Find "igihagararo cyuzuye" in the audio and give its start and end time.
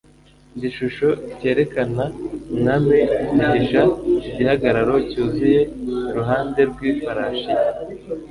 4.29-5.59